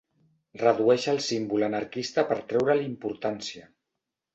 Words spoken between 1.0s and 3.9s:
el símbol anarquista per treure-li importància.